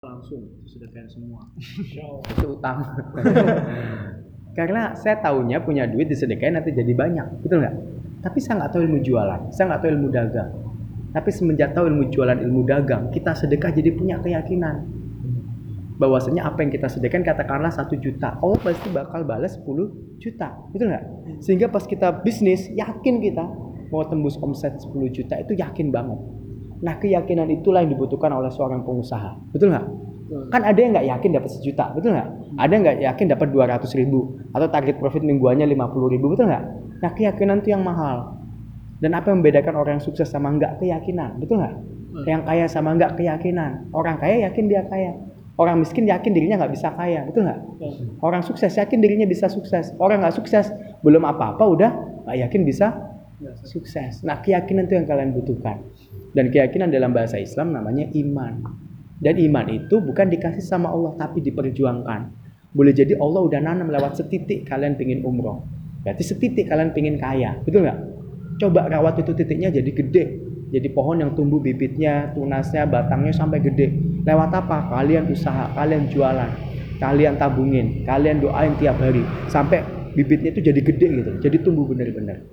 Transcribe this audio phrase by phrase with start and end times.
[0.00, 1.44] langsung sedekahin semua.
[2.32, 2.80] Itu utang
[4.56, 7.76] karena saya tahunya punya duit disedekain nanti jadi banyak betul nggak?
[8.24, 10.50] Tapi saya nggak tahu ilmu jualan saya nggak tahu ilmu dagang.
[11.12, 14.88] Tapi semenjak tahu ilmu jualan ilmu dagang kita sedekah jadi punya keyakinan.
[16.00, 20.96] Bahwasanya apa yang kita sedekahkan katakanlah satu juta Allah pasti bakal balas 10 juta betul
[20.96, 21.04] nggak?
[21.44, 23.44] Sehingga pas kita bisnis yakin kita
[23.92, 26.40] mau tembus omset 10 juta itu yakin banget
[26.80, 29.36] nah keyakinan itulah yang dibutuhkan oleh seorang pengusaha.
[29.52, 29.86] Betul nggak?
[30.54, 32.28] Kan ada yang nggak yakin dapat sejuta betul nggak?
[32.56, 36.64] Ada yang nggak yakin dapat 200 ribu atau target profit mingguannya 50 ribu betul nggak?
[37.02, 38.38] Nah keyakinan itu yang mahal.
[39.00, 40.78] Dan apa yang membedakan orang yang sukses sama nggak?
[40.78, 41.74] Keyakinan betul nggak?
[42.26, 43.16] Yang kaya sama nggak?
[43.18, 43.90] Keyakinan.
[43.90, 45.18] Orang kaya yakin dia kaya.
[45.60, 47.60] Orang miskin yakin dirinya nggak bisa kaya, betul nggak?
[48.24, 49.92] Orang sukses yakin dirinya bisa sukses.
[50.00, 50.72] Orang nggak sukses
[51.04, 51.90] belum apa-apa udah
[52.24, 52.96] nggak yakin bisa
[53.64, 54.24] sukses.
[54.24, 55.80] Nah keyakinan itu yang kalian butuhkan.
[56.30, 58.62] Dan keyakinan dalam bahasa Islam namanya iman.
[59.20, 62.20] Dan iman itu bukan dikasih sama Allah tapi diperjuangkan.
[62.70, 65.66] Boleh jadi Allah udah nanam lewat setitik kalian pingin umroh.
[66.00, 67.98] Berarti setitik kalian pingin kaya, betul nggak?
[68.56, 70.24] Coba rawat itu titiknya jadi gede,
[70.72, 74.92] jadi pohon yang tumbuh bibitnya, tunasnya, batangnya sampai gede Lewat apa?
[74.92, 76.50] Kalian usaha, kalian jualan,
[77.00, 79.80] kalian tabungin, kalian doain tiap hari sampai
[80.12, 82.44] bibitnya itu jadi gede gitu, jadi tumbuh benar-benar.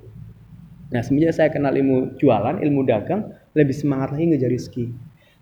[0.87, 4.85] Nah semenjak saya kenal ilmu jualan, ilmu dagang, lebih semangat lagi ngejar rezeki.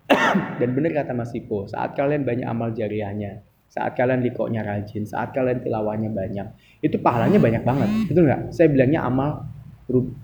[0.60, 5.34] Dan benar kata Mas Ipo, saat kalian banyak amal jariahnya, saat kalian likoknya rajin, saat
[5.34, 6.48] kalian tilawahnya banyak,
[6.82, 8.54] itu pahalanya banyak banget, betul nggak?
[8.54, 9.50] Saya bilangnya amal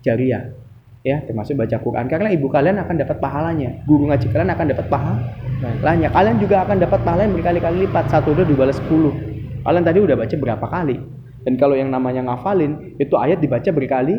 [0.01, 0.53] jariah,
[1.01, 2.05] ya termasuk baca Quran.
[2.09, 6.09] Karena ibu kalian akan dapat pahalanya guru ngaji kalian akan dapat pahalanya.
[6.09, 10.15] Kalian juga akan dapat pahala yang berkali-kali lipat satu udah dibalas 10 kalian tadi udah
[10.17, 10.97] baca berapa kali
[11.41, 14.15] dan kalau yang namanya ngafalin itu ayat dibaca berkali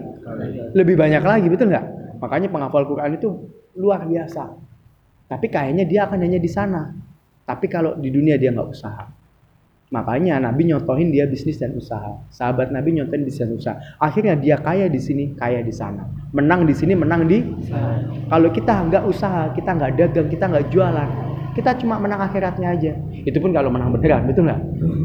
[0.75, 3.29] lebih banyak lagi betul nggak makanya penghafal Quran itu
[3.79, 4.53] luar biasa
[5.31, 6.93] tapi kayaknya dia akan hanya di sana
[7.47, 9.05] tapi kalau di dunia dia nggak usaha
[9.93, 12.17] Makanya Nabi nyontohin dia bisnis dan usaha.
[12.33, 13.77] Sahabat Nabi nyontohin bisnis dan usaha.
[14.01, 16.09] Akhirnya dia kaya di sini, kaya di sana.
[16.33, 18.01] Menang di sini, menang di sana.
[18.33, 21.09] Kalau kita nggak usaha, kita nggak dagang, kita nggak jualan,
[21.53, 22.93] kita cuma menang akhiratnya aja.
[23.13, 24.61] Itu pun kalau menang beneran, betul nggak?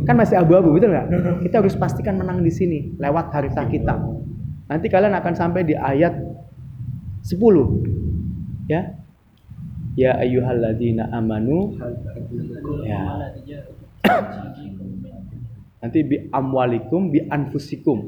[0.07, 1.07] Kan masih abu-abu, betul nggak?
[1.43, 3.95] Kita harus pastikan menang di sini lewat harta kita.
[4.67, 6.15] Nanti kalian akan sampai di ayat
[7.27, 8.71] 10.
[8.71, 8.95] Ya.
[9.99, 11.75] Ya ayyuhalladzina amanu.
[12.87, 13.33] Ya.
[15.83, 18.07] Nanti bi amwalikum bi anfusikum.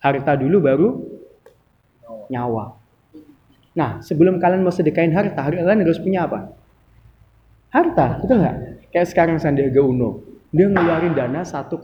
[0.00, 0.88] Harta dulu baru
[2.32, 2.72] nyawa.
[3.76, 6.55] Nah, sebelum kalian mau sedekain harta, kalian harus punya apa?
[7.70, 8.56] Harta, betul nggak?
[8.94, 10.22] Kayak sekarang Sandiaga Uno,
[10.54, 11.76] dia ngeluarin dana 1,4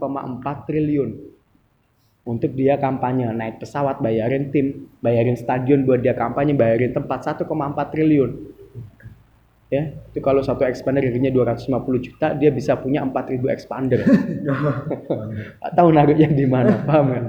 [0.67, 1.09] triliun
[2.23, 7.47] untuk dia kampanye, naik pesawat, bayarin tim, bayarin stadion buat dia kampanye, bayarin tempat 1,4
[7.91, 8.31] triliun.
[9.73, 14.05] Ya itu kalau satu expander harganya 250 juta dia bisa punya 4000 expander.
[15.81, 17.25] Tahu naruhnya di mana paham kan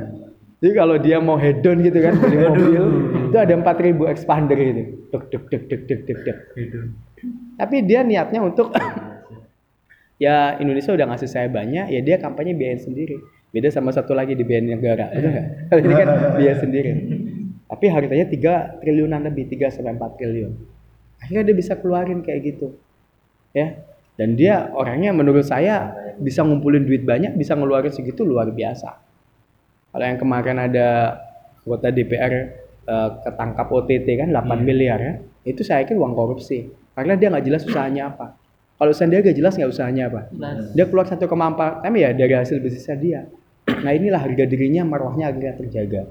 [0.65, 2.85] jadi kalau dia mau hedon gitu kan beli mobil
[3.29, 4.83] itu ada 4000 expander itu
[5.13, 6.39] dek dek dek dek dek dek dek
[7.55, 8.75] tapi dia niatnya untuk
[10.25, 13.19] ya Indonesia udah ngasih saya banyak ya dia kampanye biaya sendiri.
[13.55, 16.91] Beda sama satu lagi di biaya negara itu kan kalau ini kan biaya sendiri.
[17.65, 20.53] Tapi harganya 3 triliunan lebih 3 sampai 4 triliun.
[21.19, 22.77] Akhirnya dia bisa keluarin kayak gitu
[23.55, 23.75] ya.
[24.15, 25.91] Dan dia orangnya menurut saya
[26.23, 28.95] bisa ngumpulin duit banyak bisa ngeluarin segitu luar biasa.
[29.91, 31.19] Kalau yang kemarin ada
[31.65, 32.33] kota DPR
[32.85, 34.63] eh, ketangkap OTT kan 8 hmm.
[34.63, 35.15] miliar ya
[35.45, 38.27] itu saya kira uang korupsi karena dia nggak jelas usahanya apa
[38.75, 40.73] kalau Sandiaga jelas nggak usahanya apa jelas.
[40.73, 41.27] dia keluar 1,4
[41.83, 43.21] tapi ya dari hasil bisnisnya dia
[43.67, 46.11] nah inilah harga dirinya marwahnya agar terjaga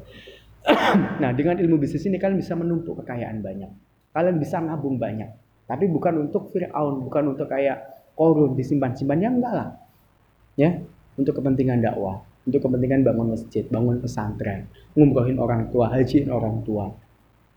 [1.21, 3.71] nah dengan ilmu bisnis ini kalian bisa menumpuk kekayaan banyak
[4.13, 5.27] Kalian bisa nabung banyak.
[5.65, 9.69] Tapi bukan untuk Fir'aun, bukan untuk kayak korun disimpan-simpan ya enggak lah.
[10.53, 10.69] Ya,
[11.17, 16.93] untuk kepentingan dakwah, untuk kepentingan bangun masjid, bangun pesantren, ngumrohin orang tua, hajiin orang tua,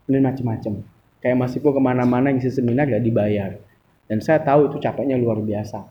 [0.09, 0.81] ini macam-macam.
[1.23, 3.57] Kayak masih pun ke mana-mana ngisi seminar gak dibayar.
[4.07, 5.83] Dan saya tahu itu capeknya luar biasa.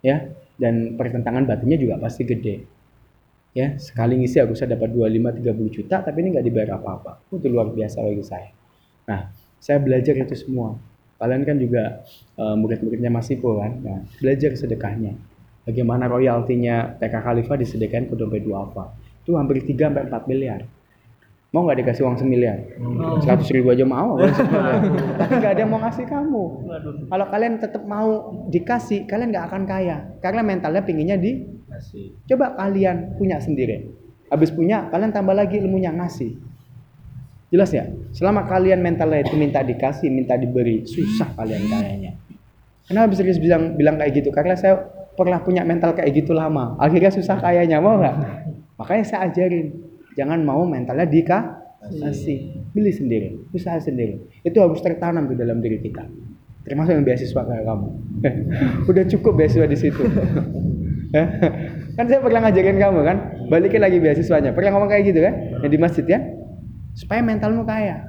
[0.00, 2.64] Ya, dan pertentangan batinnya juga pasti gede.
[3.52, 7.18] Ya, sekali ngisi harusnya dapat 25-30 juta, tapi ini nggak dibayar apa-apa.
[7.32, 8.54] Itu luar biasa bagi saya.
[9.08, 10.78] Nah, saya belajar itu semua.
[11.18, 12.06] Kalian kan juga
[12.38, 15.18] uh, murid-muridnya Mas Ipo kan, nah, belajar sedekahnya.
[15.66, 18.94] Bagaimana royaltinya TK Khalifah disedekahkan ke dompet duafa.
[19.26, 20.60] Itu hampir 3 sampai 4 miliar.
[21.48, 22.60] Mau nggak dikasih uang semiliar?
[22.76, 23.16] Oh.
[23.24, 24.20] 100 ribu aja mau.
[25.20, 26.44] Tapi nggak ada yang mau ngasih kamu.
[27.08, 29.96] Kalau kalian tetap mau dikasih, kalian nggak akan kaya.
[30.20, 31.58] Karena mentalnya pinginnya di
[32.28, 33.86] Coba kalian punya sendiri.
[34.28, 36.36] Habis punya, kalian tambah lagi ilmunya ngasih.
[37.48, 37.88] Jelas ya?
[38.12, 42.12] Selama kalian mentalnya itu minta dikasih, minta diberi, susah kalian kayaknya.
[42.84, 44.28] Kenapa bisa bilang bilang kayak gitu?
[44.32, 44.80] Karena saya
[45.16, 46.76] pernah punya mental kayak gitu lama.
[46.76, 48.16] Akhirnya susah kayaknya mau nggak?
[48.80, 49.87] Makanya saya ajarin,
[50.18, 54.18] jangan mau mentalnya dikasih, beli sendiri, usaha sendiri.
[54.42, 56.02] Itu harus tertanam di dalam diri kita.
[56.66, 57.88] Termasuk yang beasiswa kayak kamu.
[58.90, 60.02] Udah cukup beasiswa di situ.
[61.96, 63.16] kan saya pernah ngajarin kamu kan,
[63.46, 64.50] balikin lagi beasiswanya.
[64.52, 66.18] Pernah ngomong kayak gitu kan, yang di masjid ya,
[66.98, 68.02] supaya mentalmu kaya.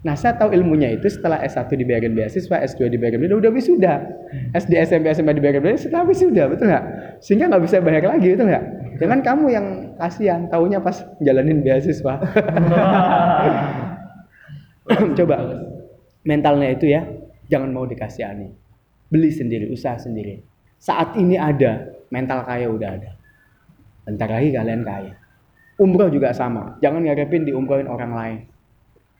[0.00, 3.94] Nah, saya tahu ilmunya itu setelah S1 dibayarin beasiswa, S2 dibayarin beasiswa, udah wisuda.
[4.56, 6.84] SD, SMP, SMA dibayarin beasiswa, setelah wisuda, betul nggak?
[7.20, 8.64] Sehingga nggak bisa bayar lagi, betul nggak?
[8.96, 9.66] Jangan kamu yang
[10.00, 12.16] kasihan, taunya pas jalanin beasiswa.
[15.20, 15.36] Coba
[16.24, 17.04] mentalnya itu ya,
[17.52, 18.56] jangan mau dikasihani.
[19.12, 20.40] Beli sendiri, usaha sendiri.
[20.80, 23.20] Saat ini ada, mental kaya udah ada.
[24.08, 25.12] Bentar lagi kalian kaya.
[25.76, 28.40] Umroh juga sama, jangan ngarepin diumrohin orang lain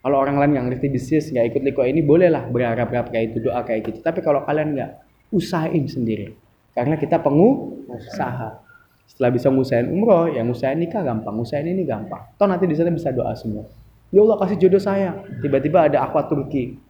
[0.01, 3.61] kalau orang lain nggak ngerti bisnis, nggak ikut liko ini, bolehlah berharap-harap kayak itu, doa
[3.61, 3.99] kayak gitu.
[4.01, 4.91] Tapi kalau kalian nggak,
[5.29, 6.33] usahain sendiri.
[6.73, 8.65] Karena kita pengusaha.
[9.05, 12.33] Setelah bisa ngusahain umroh, ya ngusahain nikah gampang, ngusahain ini gampang.
[12.41, 13.69] Toh nanti di sana bisa doa semua.
[14.11, 15.21] Ya Allah kasih jodoh saya.
[15.45, 16.81] Tiba-tiba ada aqua Turki.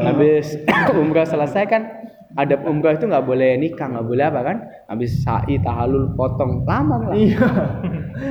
[0.00, 0.56] Habis
[1.02, 1.82] umroh selesai kan
[2.36, 4.56] ada umroh itu nggak boleh nikah, nggak boleh apa kan?
[4.88, 7.14] Habis sa'i, tahalul, potong, lama lah.
[7.14, 7.48] Iya.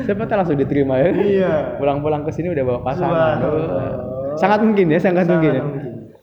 [0.06, 1.10] Siapa tahu langsung diterima ya?
[1.14, 1.54] Iya.
[1.78, 3.36] Pulang-pulang ke sini udah bawa pasangan.
[3.46, 4.36] Oh.
[4.36, 5.54] Sangat mungkin ya, sangat, sangat mungkin.
[5.54, 5.64] Ya.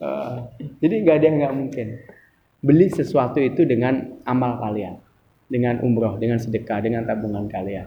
[0.02, 0.34] Uh,
[0.82, 1.86] jadi nggak ada yang nggak mungkin.
[2.62, 4.98] Beli sesuatu itu dengan amal kalian,
[5.50, 7.86] dengan umroh, dengan sedekah, dengan tabungan kalian.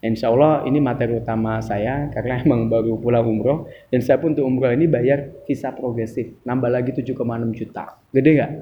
[0.00, 4.46] Insya Allah ini materi utama saya karena emang baru pulang umroh dan saya pun untuk
[4.46, 7.18] umroh ini bayar visa progresif nambah lagi 7,6
[7.58, 8.52] juta gede nggak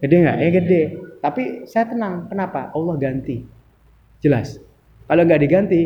[0.00, 0.36] Gede nggak?
[0.38, 0.82] Ya gede.
[1.20, 2.30] Tapi saya tenang.
[2.30, 2.70] Kenapa?
[2.72, 3.42] Allah ganti.
[4.22, 4.56] Jelas.
[5.04, 5.80] Kalau nggak diganti,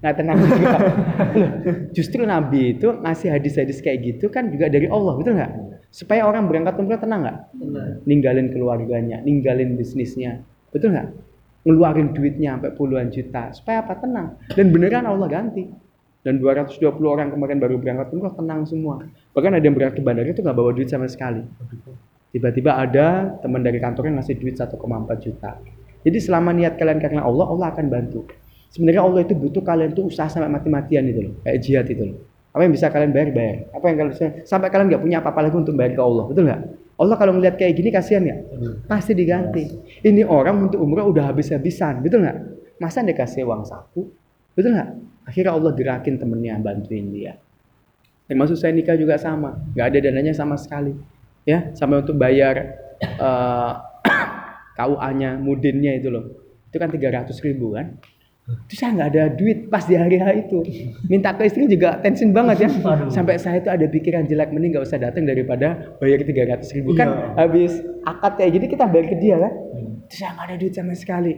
[0.00, 0.76] nggak tenang juga.
[1.96, 5.52] Justru Nabi itu ngasih hadis-hadis kayak gitu kan juga dari Allah, betul nggak?
[5.90, 7.38] Supaya orang berangkat umroh tenang nggak?
[8.06, 11.08] Ninggalin keluarganya, ninggalin bisnisnya, betul nggak?
[11.66, 13.52] Ngeluarin duitnya sampai puluhan juta.
[13.52, 13.96] Supaya apa?
[14.00, 14.40] Tenang.
[14.56, 15.68] Dan beneran Allah ganti.
[16.20, 19.00] Dan 220 orang kemarin baru berangkat umroh tenang semua.
[19.32, 21.40] Bahkan ada yang berangkat ke bandara itu nggak bawa duit sama sekali.
[22.30, 24.76] Tiba-tiba ada teman dari kantornya ngasih duit 1,4
[25.20, 25.56] juta.
[26.00, 28.24] Jadi selama niat kalian karena Allah, Allah akan bantu.
[28.70, 32.18] Sebenarnya Allah itu butuh kalian tuh usaha sampai mati-matian itu loh, kayak jihad itu loh.
[32.50, 33.56] Apa yang bisa kalian bayar bayar.
[33.74, 34.14] Apa yang kalian
[34.46, 36.62] sampai kalian nggak punya apa-apa lagi untuk bayar ke Allah, betul nggak?
[37.00, 38.36] Allah kalau melihat kayak gini kasihan ya,
[38.86, 39.64] pasti diganti.
[40.06, 42.36] Ini orang untuk umrah udah habis-habisan, betul nggak?
[42.78, 44.06] Masa dia kasih uang saku,
[44.54, 44.90] betul nggak?
[45.26, 47.34] Akhirnya Allah gerakin temennya bantuin dia.
[48.30, 50.94] Termasuk saya nikah juga sama, nggak ada dananya sama sekali
[51.48, 52.78] ya sampai untuk bayar
[53.18, 53.72] uh,
[54.04, 54.26] eh,
[54.80, 56.24] KUA-nya, mudinnya itu loh.
[56.72, 58.00] Itu kan 300 ribu kan.
[58.46, 60.64] Itu saya nggak ada duit pas di hari hari itu.
[61.06, 62.70] Minta ke istri juga tensin banget ya.
[63.12, 66.96] Sampai saya itu ada pikiran jelek mending nggak usah datang daripada bayar 300 ribu.
[66.98, 67.46] Kan iya.
[67.46, 69.52] habis akad kayak gini kita bayar ke dia kan.
[70.08, 71.34] Itu saya nggak ada duit sama sekali.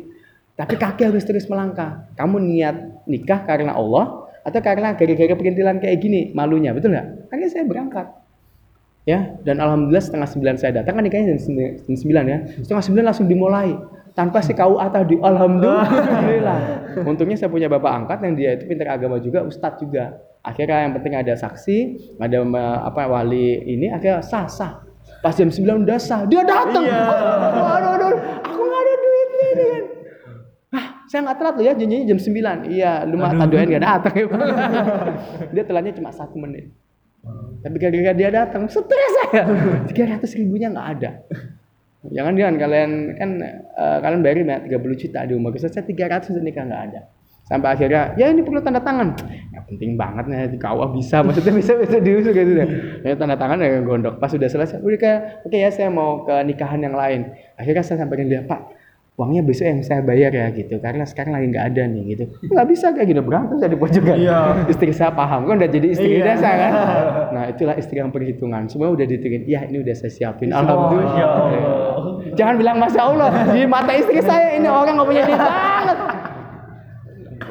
[0.53, 2.09] Tapi kaki harus terus melangkah.
[2.17, 7.29] Kamu niat nikah karena Allah atau karena gara-gara perintilan kayak gini malunya, betul nggak?
[7.29, 8.07] Akhirnya saya berangkat
[9.03, 11.41] ya dan alhamdulillah setengah sembilan saya datang kan nikahnya jam
[11.91, 13.75] sembilan ya setengah sembilan langsung dimulai
[14.13, 15.17] tanpa si KUA tadi.
[15.19, 16.59] Alhamdulillah.
[17.11, 20.17] Untungnya saya punya bapak angkat yang dia itu pintar agama juga ustadz juga.
[20.43, 21.77] Akhirnya yang penting ada saksi
[22.19, 22.39] ada
[22.83, 24.73] apa wali ini akhirnya sah sah.
[25.23, 26.99] Pas jam sembilan udah sah dia datang iya.
[27.07, 28.13] oh, aduh, aduh,
[28.43, 29.85] aku nggak ada duitnya ini kan.
[30.73, 32.57] Ah saya nggak telat loh ya janjinya jam sembilan.
[32.67, 34.27] Iya lu mah tadoen nggak datang ya
[35.55, 36.75] dia telatnya cuma satu menit.
[37.63, 39.47] Tapi ketika dia datang, stres saya.
[39.89, 41.11] Tiga ratus ribunya nggak ada.
[42.03, 43.31] Jangan jangan kalian kan
[43.79, 47.01] uh, kalian bayar ya 30 juta di umur saya 300 nikah nggak ada.
[47.47, 49.15] Sampai akhirnya ya ini perlu tanda tangan.
[49.55, 50.59] Ya penting banget nih di
[50.99, 52.69] bisa maksudnya bisa bisa diusung gitu deh.
[53.07, 54.19] Ya tanda tangan ya gondok.
[54.19, 57.31] Pas sudah selesai, udah kayak oke okay ya saya mau ke nikahan yang lain.
[57.55, 58.61] Akhirnya saya sampaikan dia, "Pak,
[59.13, 60.81] uangnya besok yang saya bayar ya gitu.
[60.81, 62.25] Karena sekarang lagi nggak ada nih gitu.
[62.49, 62.87] Nggak bisa?
[62.97, 64.41] Kayak gitu berantem saya di pojokan iya.
[64.73, 65.45] istri saya paham.
[65.45, 66.35] Kan udah jadi istri iya.
[66.35, 66.73] desa kan?
[67.33, 68.69] Nah itulah istri yang perhitungan.
[68.69, 70.53] Semua udah dihitungin iya ini udah saya siapin.
[70.53, 71.17] Oh, alhamdulillah.
[71.17, 71.29] Ya
[72.37, 75.99] jangan bilang masya allah di mata istri saya ini orang nggak punya duit banget.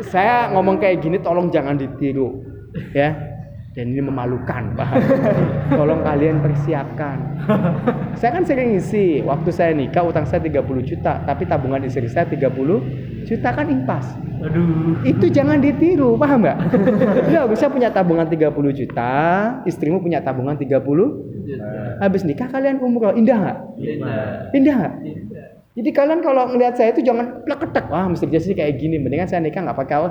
[0.10, 2.42] Saya ngomong kayak gini tolong jangan ditiru
[2.96, 3.14] ya
[3.72, 4.92] dan ini memalukan Pak.
[5.80, 7.18] Tolong kalian persiapkan.
[8.20, 12.28] saya kan sering isi, waktu saya nikah utang saya 30 juta, tapi tabungan istri saya
[12.28, 12.52] 30
[13.24, 14.06] juta kan impas.
[14.42, 15.00] Aduh.
[15.08, 16.60] Itu jangan ditiru, paham nggak?
[17.34, 19.14] Ya, bisa punya tabungan 30 juta,
[19.64, 20.68] istrimu punya tabungan 30
[21.48, 21.72] juta.
[22.04, 23.58] Habis nikah kalian umroh, indah nggak?
[23.80, 24.52] Indah.
[24.52, 24.94] Indah nggak?
[25.72, 29.40] Jadi kalian kalau ngelihat saya itu jangan plek wah mesti jadi kayak gini, mendingan saya
[29.40, 30.04] nikah nggak pakai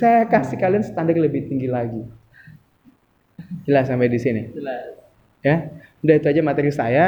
[0.00, 2.04] saya kasih kalian standar lebih tinggi lagi.
[3.64, 4.52] Jelas sampai di sini?
[4.52, 4.92] Jelas.
[5.40, 5.72] Ya,
[6.04, 7.06] udah itu aja materi saya.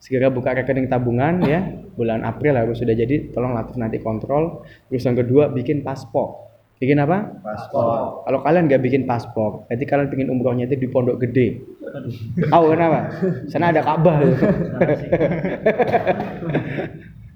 [0.00, 1.60] Segera buka rekening tabungan ya.
[1.92, 3.28] Bulan April harus sudah jadi.
[3.32, 4.64] Tolong Latif nanti kontrol.
[4.88, 6.49] Terus yang kedua bikin paspor.
[6.80, 7.36] Bikin apa?
[7.44, 8.24] Paspor.
[8.24, 11.60] Kalau kalian nggak bikin paspor, berarti kalian pengen umrohnya itu di Pondok Gede.
[12.48, 13.12] Tahu kenapa?
[13.52, 14.16] Sana ada Ka'bah.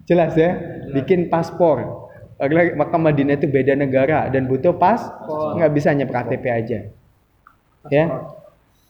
[0.09, 0.57] Jelas ya,
[0.97, 2.09] bikin paspor.
[2.81, 6.79] Maka Madinah itu beda negara dan butuh pas, nggak bisa hanya KTP aja.
[7.93, 8.05] Ya.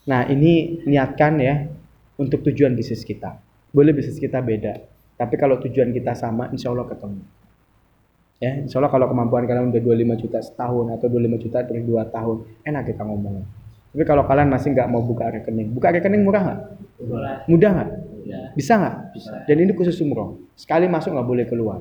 [0.06, 1.66] Nah ini niatkan ya
[2.14, 3.42] untuk tujuan bisnis kita.
[3.74, 4.78] Boleh bisnis kita beda,
[5.18, 7.26] tapi kalau tujuan kita sama, insya Allah ketemu.
[8.44, 12.04] Ya, insya Allah kalau kemampuan kalian udah 25 juta setahun atau 25 juta dari dua
[12.12, 13.40] tahun, enak kita ngomong.
[13.96, 16.60] Tapi kalau kalian masih nggak mau buka rekening, buka rekening murah nggak?
[17.48, 17.90] Mudah nggak?
[18.52, 18.94] Bisa nggak?
[19.48, 20.36] Dan ini khusus umroh.
[20.60, 21.80] Sekali masuk nggak boleh keluar.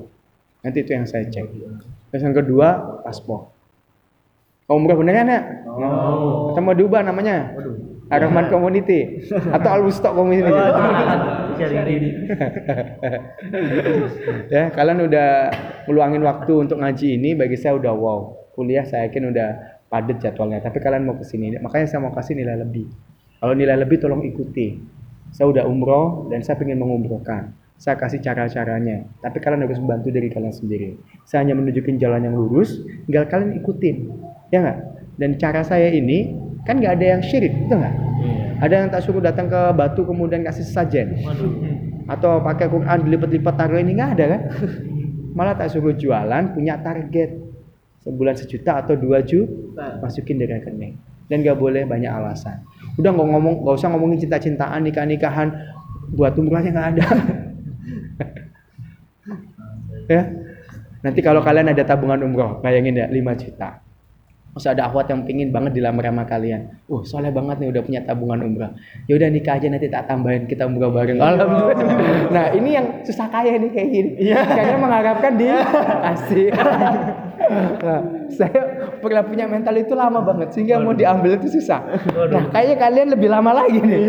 [0.64, 1.44] Nanti itu yang saya cek.
[2.08, 3.52] Terus yang kedua, paspor.
[4.64, 5.40] Kau umroh beneran ya?
[5.68, 6.48] Oh.
[6.48, 7.52] Atau mau diubah namanya?
[8.12, 10.52] Ar-Rahman Community atau Al Wusta Community.
[14.54, 15.30] ya, kalian udah
[15.88, 18.20] meluangin waktu untuk ngaji ini bagi saya udah wow.
[18.54, 19.48] Kuliah saya yakin udah
[19.90, 22.86] padat jadwalnya, tapi kalian mau ke sini, makanya saya mau kasih nilai lebih.
[23.42, 24.78] Kalau nilai lebih tolong ikuti.
[25.34, 27.50] Saya udah umroh dan saya ingin mengumrohkan.
[27.74, 30.94] Saya kasih cara-caranya, tapi kalian harus membantu dari kalian sendiri.
[31.26, 32.78] Saya hanya menunjukin jalan yang lurus,
[33.10, 34.14] tinggal kalian ikutin,
[34.54, 34.78] ya nggak?
[35.18, 37.96] Dan cara saya ini kan nggak ada yang syirik, betul nggak?
[38.64, 41.20] Ada yang tak suruh datang ke batu kemudian kasih sajen,
[42.08, 44.40] atau pakai Quran dilipat-lipat taruh ini nggak ada kan?
[45.36, 47.42] Malah tak suruh jualan punya target.
[48.04, 50.92] Sebulan sejuta atau dua juta masukin di rekening
[51.24, 52.60] dan gak boleh banyak alasan.
[53.00, 55.48] Udah nggak ngomong nggak usah ngomongin cinta-cintaan nikah-nikahan.
[56.12, 57.06] Buat umrahnya nggak ada.
[60.04, 60.20] Ya.
[61.00, 63.83] Nanti kalau kalian ada tabungan umroh bayangin ya 5 juta
[64.54, 66.78] Masa ada akhwat yang pingin banget dilamar sama kalian.
[66.86, 68.70] Uh, soleh banget nih udah punya tabungan umrah.
[69.10, 71.18] Ya udah nikah aja nanti tak tambahin kita umrah bareng.
[71.18, 72.30] Alhamdulillah.
[72.30, 74.10] Nah, ini yang susah kaya nih kayak gini.
[74.30, 75.46] Kayaknya mengharapkan di
[76.14, 76.54] asik.
[77.82, 78.60] nah, saya
[79.02, 81.82] pernah punya mental itu lama banget sehingga mau diambil itu susah.
[82.30, 84.02] Nah, kayaknya kalian lebih lama lagi nih.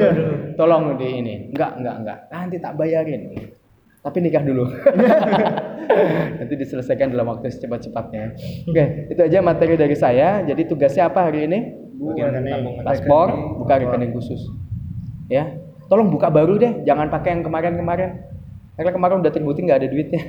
[0.53, 1.35] Tolong di ini.
[1.49, 2.19] Enggak, enggak, enggak.
[2.29, 3.21] Nanti tak bayarin.
[4.05, 4.69] Tapi nikah dulu.
[6.37, 8.37] Nanti diselesaikan dalam waktu secepat-cepatnya.
[8.69, 10.45] Oke, itu aja materi dari saya.
[10.45, 11.73] Jadi tugasnya apa hari ini?
[12.85, 13.33] Paspor,
[13.65, 14.45] buka rekening khusus.
[15.25, 15.57] Ya,
[15.89, 16.85] tolong buka baru deh.
[16.85, 18.21] Jangan pakai yang kemarin-kemarin.
[18.77, 20.21] Karena kemarin udah terbukti nggak ada duitnya.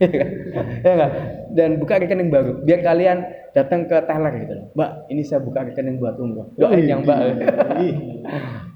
[0.00, 1.12] Ya enggak?
[1.56, 2.60] Dan buka rekening baru.
[2.60, 3.24] Biar kalian
[3.56, 4.66] datang ke teller gitu loh.
[4.76, 6.52] Mbak, ini saya buka rekening buat umroh.
[6.60, 7.18] Doain yang Mbak.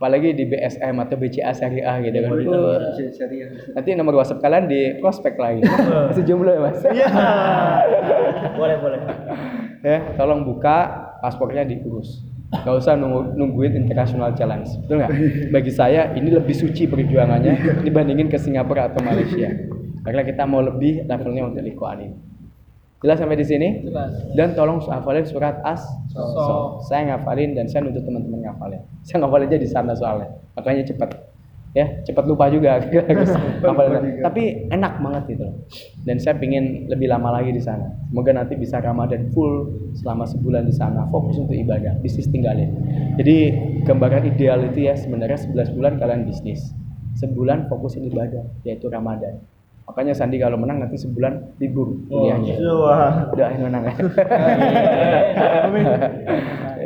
[0.00, 2.30] Apalagi di BSM atau BCA Syariah gitu kan.
[3.76, 5.60] Nanti nomor WhatsApp kalian di prospek lagi.
[6.08, 6.80] Masih jomblo ya, Mas?
[6.88, 7.08] Iya.
[8.60, 9.00] boleh, boleh.
[9.84, 12.24] ya, tolong buka paspornya diurus.
[12.50, 14.74] Gak usah nunggu, nungguin international challenge.
[14.82, 15.12] Betul nggak?
[15.54, 19.54] Bagi saya ini lebih suci perjuangannya dibandingin ke Singapura atau Malaysia.
[20.00, 22.16] Karena kita mau lebih levelnya untuk ikhwan ini.
[23.00, 23.68] Jelas sampai di sini?
[24.36, 25.80] Dan tolong hafalin surat as
[26.12, 26.20] so.
[26.84, 28.80] Saya ngafalin dan saya nuntut teman-teman ngafalin.
[29.00, 30.28] Saya ngafalin aja di sana soalnya.
[30.52, 31.10] Makanya cepat.
[31.70, 32.82] Ya, cepat lupa juga.
[34.20, 35.46] Tapi enak banget gitu.
[36.04, 37.88] Dan saya pingin lebih lama lagi di sana.
[38.10, 41.08] Semoga nanti bisa Ramadan full selama sebulan di sana.
[41.08, 42.74] Fokus untuk ibadah, bisnis tinggalin.
[43.16, 43.36] Jadi
[43.88, 46.74] gambaran ideal itu ya sebenarnya 11 bulan kalian bisnis.
[47.16, 49.40] Sebulan fokusin ibadah, yaitu Ramadan.
[49.90, 52.62] Makanya Sandi kalau menang nanti sebulan libur kuliahnya.
[52.78, 53.26] Wah.
[53.34, 53.94] Udah menang ya.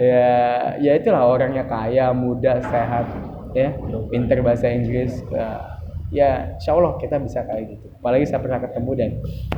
[0.09, 0.33] ya,
[0.81, 3.05] ya itulah orangnya kaya, muda, sehat,
[3.53, 3.77] ya,
[4.09, 5.21] pinter bahasa Inggris.
[5.29, 5.61] Ya,
[6.09, 7.93] ya, insya Allah kita bisa kayak gitu.
[8.01, 9.11] Apalagi saya pernah ketemu dan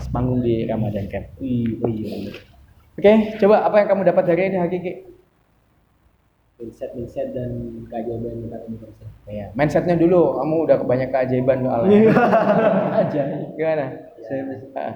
[0.03, 1.31] sepanggung di Ramadan Camp.
[1.39, 2.35] Oh iya.
[2.99, 4.93] Oke, coba apa yang kamu dapat hari ini Hakiki?
[6.57, 7.51] Mindset mindset dan
[7.87, 8.91] keajaiban yang kita temukan
[9.27, 10.39] Iya, mindsetnya dulu.
[10.39, 11.99] Kamu udah kebanyak keajaiban soalnya.
[13.03, 13.23] aja
[13.53, 13.85] Gimana?
[14.23, 14.93] Saya Ah,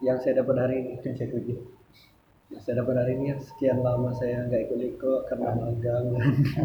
[0.00, 1.54] yang saya dapat hari ini saya kunci.
[2.46, 6.04] Yang saya dapat hari ini sekian lama saya nggak ikut ikut karena magang.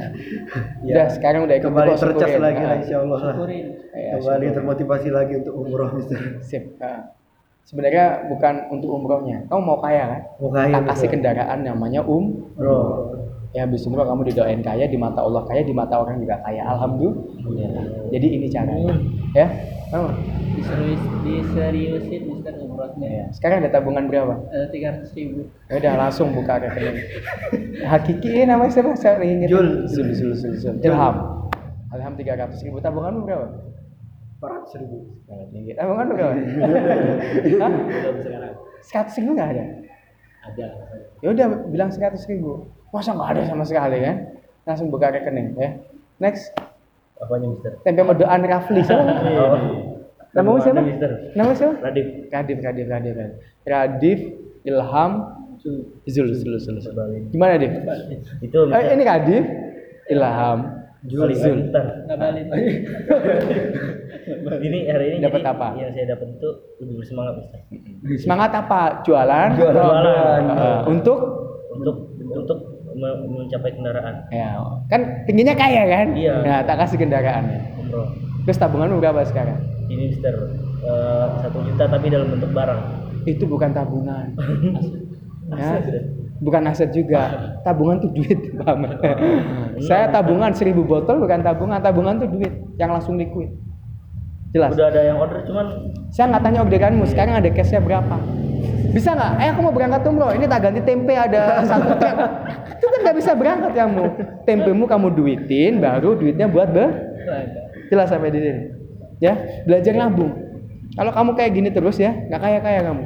[0.88, 2.42] Udah, sekarang udah ikut kembali tercas syukurin.
[2.42, 2.66] lagi Ah.
[2.66, 3.20] lah insya Allah.
[3.22, 4.56] syukurin Iya, Kembali syukur.
[4.58, 6.18] termotivasi lagi untuk umroh Mister.
[6.42, 6.64] Sip.
[6.80, 7.14] Ah.
[7.62, 9.46] Sebenarnya bukan untuk umrohnya.
[9.46, 10.22] Kamu mau kaya kan?
[10.40, 12.42] Mau kaya, Tak kasih kendaraan namanya um.
[12.58, 12.80] Bro.
[13.52, 16.64] Ya habis umroh kamu didoain kaya di mata Allah kaya di mata orang juga kaya.
[16.72, 18.08] Alhamdulillah.
[18.08, 18.96] Jadi ini caranya.
[19.36, 19.48] Ya.
[19.92, 20.08] Kamu?
[20.52, 23.26] diserius diseriusin Mister umrohnya Ya.
[23.36, 24.40] Sekarang ada tabungan berapa?
[24.72, 26.96] tiga ratus ribu Ya udah langsung buka rekening.
[27.84, 28.96] Hakiki ini namanya siapa?
[28.96, 29.52] Saya ingat.
[29.52, 29.84] Jul.
[29.88, 30.76] Zul, Zul, Zul, Zul.
[30.80, 31.16] Ilham.
[31.92, 32.80] Ilham 300 ribu.
[32.80, 33.48] Tabunganmu berapa?
[34.40, 34.98] Empat ratus ribu.
[35.28, 35.72] Sangat tinggi.
[35.76, 36.34] Tabunganmu berapa?
[37.64, 37.72] Hah?
[37.76, 39.66] belum sekarang 100 ribu nggak ada?
[40.42, 40.68] ada
[41.20, 42.72] Ya udah bilang 100 ribu.
[42.92, 44.16] Masa nggak ada sama sekali kan?
[44.64, 45.70] Langsung buka rekening ya.
[46.20, 46.52] Next.
[47.18, 47.72] Apanya Mister?
[47.82, 49.04] Tempe medaan Rafli siapa?
[49.38, 49.58] Oh.
[50.32, 50.82] Namamu Ada, siapa?
[50.82, 51.12] Mister?
[51.34, 51.74] Nama siapa?
[51.82, 52.08] Radif.
[52.30, 53.36] Radif, Radif, Radif, Radif.
[53.64, 54.20] Radif,
[54.64, 55.12] Ilham,
[55.58, 55.78] Zul,
[56.10, 56.78] Zul, Zul.
[57.30, 57.72] Gimana Div?
[58.42, 59.44] Itu Eh, ini Radif,
[60.08, 60.60] Ilham,
[61.06, 61.30] Zul.
[61.34, 61.60] Zul.
[62.08, 62.46] Balik.
[64.42, 65.74] Ini hari ini Dapat apa?
[65.76, 67.60] Yang saya dapat itu lebih bersemangat Mister.
[68.22, 68.82] Semangat apa?
[69.02, 69.50] Jualan?
[69.58, 70.42] Jualan.
[70.46, 71.20] Eh, untuk?
[71.74, 72.71] Untuk untuk me-
[73.02, 76.08] mencapai kendaraan Ya, kan tingginya kaya kan?
[76.14, 76.36] Iya.
[76.46, 77.60] Nah, tak kasih kendaraannya.
[77.82, 78.08] umroh.
[78.46, 79.58] Terus tabunganmu berapa sekarang?
[79.90, 80.34] Ini Mister
[80.82, 82.82] eh, satu juta tapi dalam bentuk barang.
[83.28, 84.34] Itu bukan tabungan.
[85.62, 85.78] ya,
[86.42, 87.54] bukan aset juga.
[87.62, 88.90] Tabungan tuh duit, paham?
[89.82, 93.54] Saya tabungan seribu botol bukan tabungan, tabungan tuh duit yang langsung liquid.
[94.52, 94.76] Jelas.
[94.76, 95.66] Udah ada yang order cuman
[96.12, 98.18] Saya nggak tanya orderanmu, sekarang ada cashnya berapa?
[98.92, 99.32] Bisa nggak?
[99.40, 102.18] Eh aku mau berangkat umroh, ini tak ganti tempe ada satu truk.
[103.02, 104.04] Kan nggak bisa berangkat kamu.
[104.46, 107.18] Tempemu kamu duitin, baru duitnya buat ber.
[107.90, 108.62] Jelas sampai di sini.
[109.18, 109.34] Ya,
[109.66, 110.38] belajar nabung.
[110.94, 113.04] Kalau kamu kayak gini terus ya, nggak kaya kaya kamu.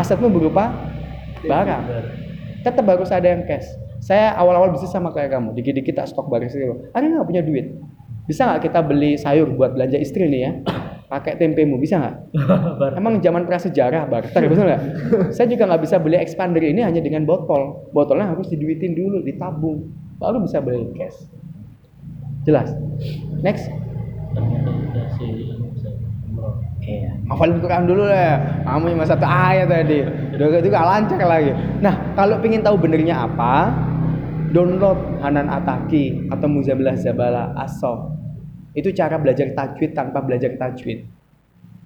[0.00, 0.72] Asetmu berupa
[1.44, 1.84] barang.
[2.64, 3.68] Tetap harus ada yang cash.
[4.00, 6.88] Saya awal-awal bisnis sama kayak kamu, dikit-dikit tak stok barang sendiri.
[6.96, 7.76] Ada nggak punya duit?
[8.24, 10.52] Bisa nggak kita beli sayur buat belanja istri nih ya?
[11.14, 12.14] Pakai tempemu, bisa nggak?
[12.98, 14.82] Emang zaman prasejarah barter, betul nggak?
[15.30, 17.86] Saya juga nggak bisa beli expander ini hanya dengan botol.
[17.94, 21.30] Botolnya harus diduitin dulu, ditabung, baru bisa beli cash.
[22.42, 22.74] Jelas.
[23.46, 23.70] Next.
[26.82, 27.10] Iya.
[27.30, 28.42] Hafalin Quran dulu lah.
[28.66, 30.02] Kamu cuma satu ayat tadi.
[30.34, 31.54] Udah gitu gak lancar lagi.
[31.78, 33.70] Nah, kalau pengen tahu benernya apa,
[34.50, 38.13] download Hanan Ataki atau Muzamilah Zabala Asof.
[38.74, 41.06] Itu cara belajar tajwid tanpa belajar tajwid.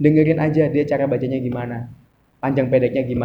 [0.00, 1.92] Dengerin aja dia cara bacanya gimana.
[2.40, 3.16] Panjang pendeknya gimana.